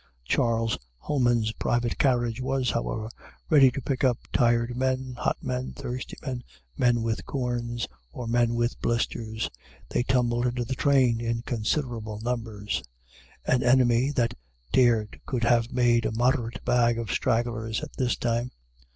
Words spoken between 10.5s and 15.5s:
the train in considerable numbers. An enemy that dared could